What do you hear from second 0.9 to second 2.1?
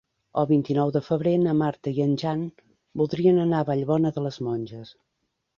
de febrer na Marta i